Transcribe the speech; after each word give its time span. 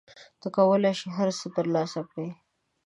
ته 0.41 0.47
کولای 0.55 0.93
شې 0.99 1.07
هر 1.17 1.27
څه 1.39 1.47
ترلاسه 1.55 2.01
کړې. 2.09 2.27